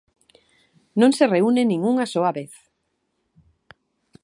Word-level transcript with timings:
¡Non 0.99 1.11
se 1.17 1.25
reúne 1.33 1.63
nin 1.65 1.81
unha 1.91 2.05
soa 2.13 2.31
vez! 2.37 2.51